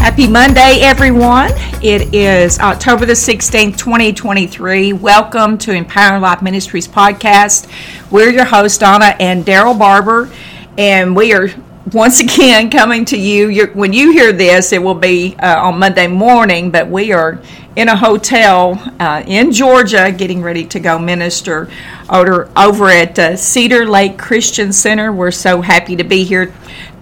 [0.00, 1.50] Happy Monday, everyone.
[1.82, 4.94] It is October the 16th, 2023.
[4.94, 7.70] Welcome to Empowering Life Ministries podcast.
[8.10, 10.30] We're your hosts, Donna and Daryl Barber,
[10.78, 11.50] and we are
[11.92, 13.48] once again coming to you.
[13.48, 17.38] You're, when you hear this, it will be uh, on Monday morning, but we are
[17.76, 21.70] in a hotel uh, in Georgia getting ready to go minister
[22.08, 25.12] over, over at uh, Cedar Lake Christian Center.
[25.12, 26.52] We're so happy to be here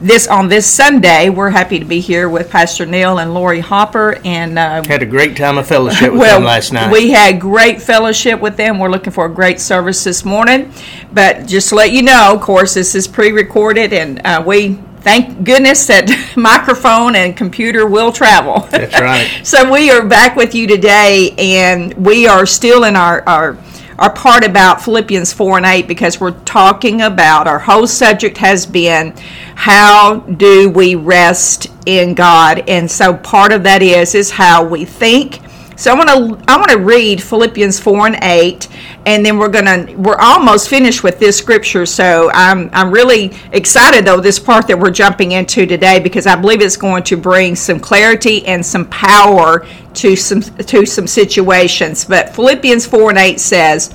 [0.01, 1.31] this on this Sunday.
[1.31, 5.07] We're happy to be here with Pastor Neil and Lori Hopper, and uh, had a
[5.07, 6.93] great time of fellowship with well, them last night.
[6.93, 8.79] We had great fellowship with them.
[8.79, 10.73] We're looking for a great service this morning,
[11.13, 14.79] but just to let you know, of course, this is pre-recorded, and uh, we
[15.09, 18.61] thank goodness that microphone and computer will travel.
[18.71, 19.41] That's right.
[19.43, 23.59] so we are back with you today, and we are still in our, our
[23.99, 28.65] our part about Philippians 4 and 8 because we're talking about our whole subject has
[28.65, 29.13] been
[29.57, 34.85] how do we rest in God and so part of that is is how we
[34.85, 35.41] think
[35.75, 38.69] so I want to I want to read Philippians 4 and 8
[39.09, 44.05] and then we're to we're almost finished with this scripture so I'm I'm really excited
[44.05, 47.57] though this part that we're jumping into today because I believe it's going to bring
[47.57, 52.05] some clarity and some power to some to some situations.
[52.05, 53.95] But Philippians 4 and 8 says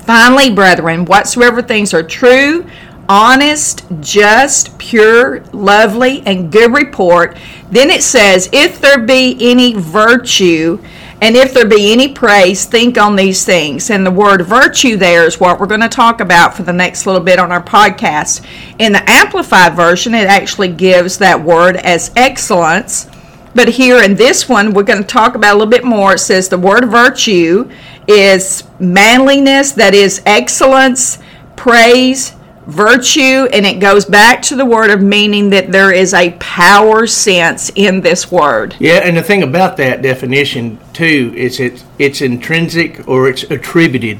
[0.00, 2.64] finally brethren whatsoever things are true
[3.08, 7.36] honest, just, pure, lovely, and good report.
[7.70, 10.78] Then it says, If there be any virtue,
[11.22, 13.88] and if there be any praise, think on these things.
[13.88, 17.06] And the word virtue there is what we're going to talk about for the next
[17.06, 18.44] little bit on our podcast.
[18.78, 23.08] In the Amplified Version, it actually gives that word as excellence.
[23.54, 26.14] But here in this one, we're going to talk about a little bit more.
[26.14, 27.70] It says the word virtue
[28.06, 31.18] is manliness, that is excellence,
[31.56, 32.34] praise,
[32.66, 37.06] virtue, and it goes back to the word of meaning that there is a power
[37.06, 38.76] sense in this word.
[38.78, 44.18] Yeah, and the thing about that definition too is it's it's intrinsic or it's attributed,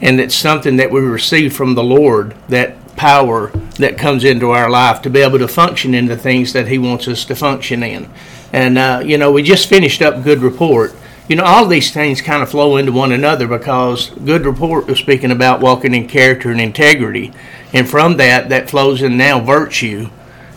[0.00, 2.34] and it's something that we receive from the Lord.
[2.48, 3.48] That power
[3.78, 6.78] that comes into our life to be able to function in the things that He
[6.78, 8.10] wants us to function in.
[8.52, 10.94] And uh, you know, we just finished up good report
[11.30, 14.98] you know, all these things kind of flow into one another because good report was
[14.98, 17.32] speaking about walking in character and integrity.
[17.72, 20.10] And from that, that flows in now virtue,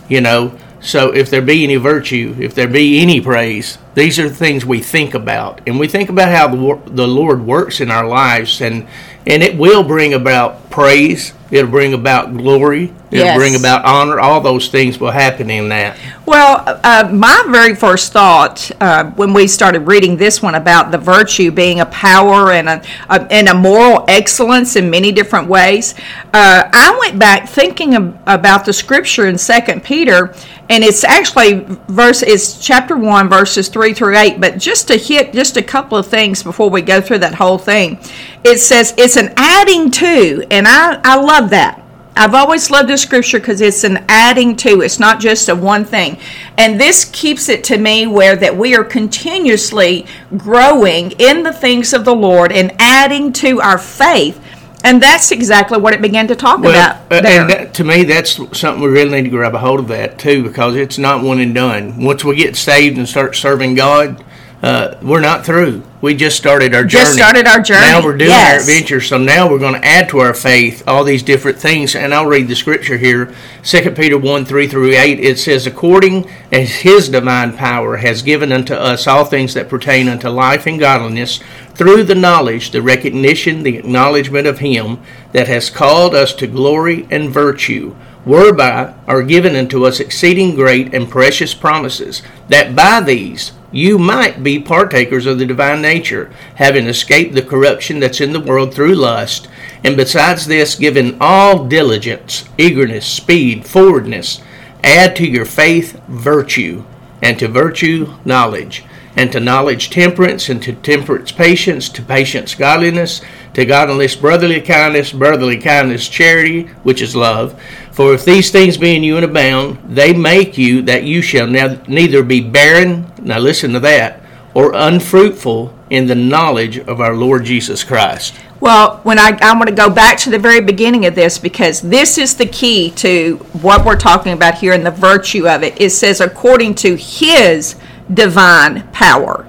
[0.09, 0.57] you know.
[0.81, 4.65] So if there be any virtue, if there be any praise, these are the things
[4.65, 5.61] we think about.
[5.67, 8.61] And we think about how the, the Lord works in our lives.
[8.61, 8.87] And,
[9.27, 12.91] and it will bring about praise It'll bring about glory.
[13.11, 13.37] It'll Yes.
[13.37, 14.19] bring about honor.
[14.19, 15.97] All those things will happen in that.
[16.25, 20.97] Well, uh, my very first thought uh, when we started reading this one about the
[20.97, 25.93] virtue being a power and a, a and a moral excellence in many different ways,
[26.33, 30.33] uh, I went back thinking ab- about the scripture in Second Peter,
[30.69, 34.39] and it's actually verse it's chapter one verses three through eight.
[34.39, 37.57] But just to hit just a couple of things before we go through that whole
[37.57, 37.99] thing,
[38.45, 41.83] it says it's an adding to, and I I love that.
[42.16, 44.81] I've always loved this scripture because it's an adding to.
[44.81, 46.19] It's not just a one thing.
[46.59, 50.05] And this keeps it to me where that we are continuously
[50.38, 54.39] growing in the things of the Lord and adding to our faith.
[54.83, 58.35] And that's exactly what it began to talk about uh, and that, to me, that's
[58.57, 61.39] something we really need to grab a hold of that too, because it's not one
[61.39, 62.03] and done.
[62.03, 64.23] Once we get saved and start serving God,
[64.63, 65.84] uh, we're not through.
[66.00, 67.03] We just started our journey.
[67.03, 68.53] Just started our journey, Now we're doing yes.
[68.53, 69.01] our adventure.
[69.01, 71.96] So now we're going to add to our faith all these different things.
[71.96, 75.19] And I'll read the scripture here, Second Peter one three through eight.
[75.19, 80.07] It says, "According as His divine power has given unto us all things that pertain
[80.07, 81.41] unto life and godliness."
[81.75, 85.00] Through the knowledge, the recognition, the acknowledgement of Him
[85.34, 90.94] that has called us to glory and virtue, whereby are given unto us exceeding great
[90.94, 96.85] and precious promises, that by these you might be partakers of the divine nature, having
[96.85, 99.47] escaped the corruption that's in the world through lust,
[99.84, 104.41] and besides this, given all diligence, eagerness, speed, forwardness,
[104.84, 106.84] add to your faith virtue,
[107.23, 113.21] and to virtue knowledge, and to knowledge temperance, and to temperance patience, to patience godliness,
[113.53, 117.59] to godliness brotherly kindness, brotherly kindness charity, which is love.
[117.91, 121.47] For if these things be in you and abound, they make you that you shall
[121.47, 124.21] ne- neither be barren, now listen to that,
[124.55, 128.33] or unfruitful in the knowledge of our Lord Jesus Christ.
[128.59, 131.81] Well, when I, I want to go back to the very beginning of this because
[131.81, 135.79] this is the key to what we're talking about here and the virtue of it.
[135.81, 137.75] It says, according to His
[138.11, 139.47] divine power.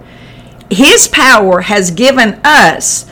[0.70, 3.06] His power has given us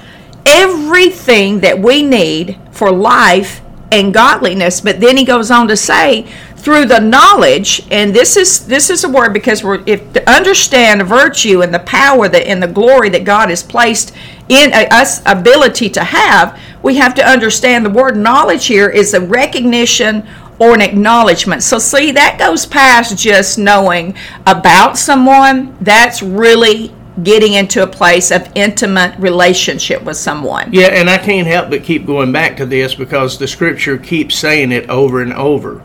[0.45, 3.61] everything that we need for life
[3.91, 4.81] and godliness.
[4.81, 6.27] But then he goes on to say,
[6.63, 11.03] through the knowledge and this is this is a word because we're if to understand
[11.03, 14.15] virtue and the power that and the glory that god has placed
[14.49, 19.13] in a, us ability to have we have to understand the word knowledge here is
[19.13, 20.25] a recognition
[20.59, 24.15] or an acknowledgement so see that goes past just knowing
[24.47, 31.11] about someone that's really getting into a place of intimate relationship with someone Yeah, and
[31.11, 34.89] I can't help but keep going back to this because the scripture keeps saying it
[34.89, 35.83] over and over.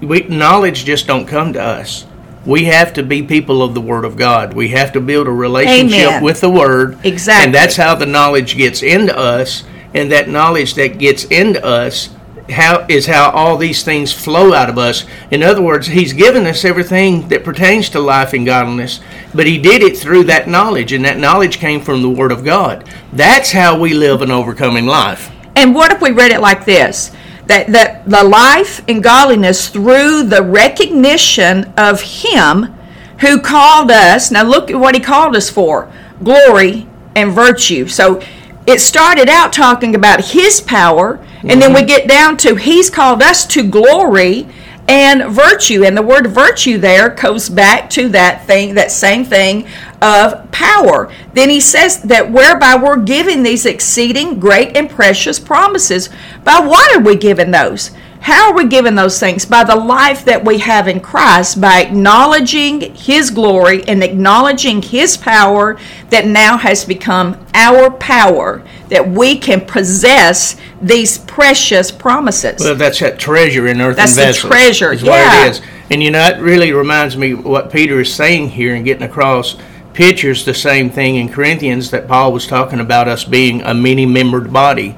[0.00, 2.06] We, knowledge just don't come to us.
[2.46, 4.52] We have to be people of the Word of God.
[4.52, 6.22] We have to build a relationship Amen.
[6.22, 6.98] with the Word.
[7.04, 7.46] Exactly.
[7.46, 9.64] And that's how the knowledge gets into us.
[9.94, 12.13] And that knowledge that gets into us
[12.50, 15.06] how is how all these things flow out of us.
[15.30, 19.00] In other words, He's given us everything that pertains to life and godliness,
[19.34, 22.44] but He did it through that knowledge, and that knowledge came from the Word of
[22.44, 22.88] God.
[23.12, 25.30] That's how we live an overcoming life.
[25.56, 27.12] And what if we read it like this?
[27.46, 32.74] That, that the life and godliness through the recognition of Him
[33.20, 34.30] who called us.
[34.30, 35.90] Now, look at what He called us for
[36.22, 37.86] glory and virtue.
[37.86, 38.22] So
[38.66, 41.86] it started out talking about His power, and then we mm-hmm.
[41.86, 44.46] get down to He's called us to glory
[44.88, 45.84] and virtue.
[45.84, 49.66] And the word virtue there goes back to that thing, that same thing
[50.02, 51.10] of power.
[51.32, 56.10] Then he says that whereby we're given these exceeding great and precious promises.
[56.44, 57.90] By what are we given those?
[58.24, 59.44] How are we given those things?
[59.44, 65.18] By the life that we have in Christ, by acknowledging His glory and acknowledging His
[65.18, 65.78] power
[66.08, 72.60] that now has become our power, that we can possess these precious promises.
[72.60, 74.50] Well, that's that treasure in earth earthen That's the vessels.
[74.50, 75.10] treasure, is yeah.
[75.10, 75.62] what it is.
[75.90, 79.56] And you know, it really reminds me what Peter is saying here and getting across
[79.92, 84.06] pictures the same thing in Corinthians that Paul was talking about us being a many
[84.06, 84.96] membered body.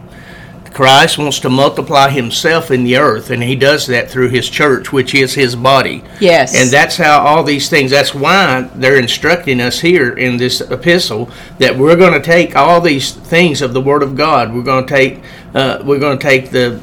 [0.77, 4.93] Christ wants to multiply himself in the earth, and he does that through his church,
[4.93, 6.05] which is his body.
[6.21, 6.55] Yes.
[6.55, 11.31] And that's how all these things, that's why they're instructing us here in this epistle
[11.59, 14.55] that we're going to take all these things of the Word of God.
[14.55, 15.23] We're going to take,
[15.55, 16.79] uh, we're going to take the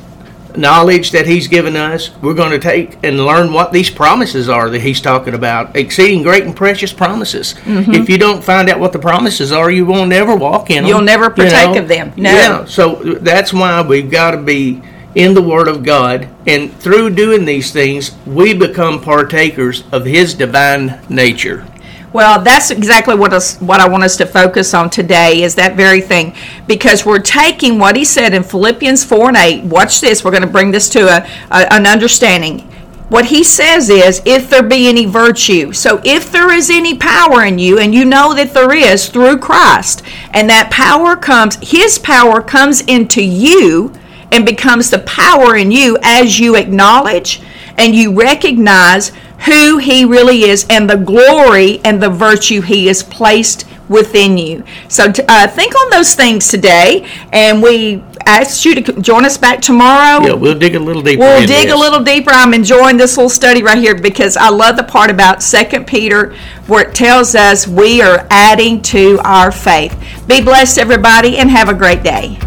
[0.57, 2.15] knowledge that he's given us.
[2.21, 5.75] We're going to take and learn what these promises are that he's talking about.
[5.75, 7.53] Exceeding great and precious promises.
[7.53, 7.93] Mm-hmm.
[7.93, 10.85] If you don't find out what the promises are, you won't ever walk in them.
[10.85, 11.81] You'll never you partake know?
[11.81, 12.13] of them.
[12.17, 12.31] No.
[12.31, 12.65] Yeah.
[12.65, 14.81] So that's why we've got to be
[15.15, 20.33] in the Word of God, and through doing these things, we become partakers of His
[20.33, 21.67] divine nature.
[22.13, 25.75] Well, that's exactly what us, what I want us to focus on today is that
[25.75, 26.35] very thing,
[26.67, 29.63] because we're taking what he said in Philippians four and eight.
[29.63, 30.23] Watch this.
[30.23, 32.69] We're going to bring this to a, a an understanding.
[33.09, 37.43] What he says is, if there be any virtue, so if there is any power
[37.45, 41.97] in you, and you know that there is through Christ, and that power comes, his
[41.97, 43.93] power comes into you
[44.31, 47.41] and becomes the power in you as you acknowledge
[47.77, 49.11] and you recognize
[49.45, 54.63] who he really is and the glory and the virtue he has placed within you.
[54.87, 59.25] So t- uh, think on those things today, and we ask you to c- join
[59.25, 60.25] us back tomorrow.
[60.25, 61.19] Yeah, we'll dig a little deeper.
[61.19, 62.31] We'll dig a little deeper.
[62.31, 66.33] I'm enjoying this little study right here because I love the part about Second Peter
[66.67, 69.93] where it tells us we are adding to our faith.
[70.27, 72.39] Be blessed, everybody, and have a great day.